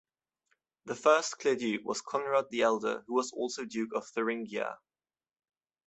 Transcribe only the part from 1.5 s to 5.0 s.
duke was Conrad the Elder, who was also Duke of Thuringia.